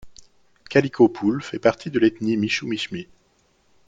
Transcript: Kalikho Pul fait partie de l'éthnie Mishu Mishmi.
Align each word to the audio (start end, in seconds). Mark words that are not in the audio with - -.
Kalikho 0.67 1.09
Pul 1.09 1.43
fait 1.43 1.59
partie 1.59 1.91
de 1.91 1.99
l'éthnie 1.99 2.35
Mishu 2.35 2.65
Mishmi. 2.65 3.07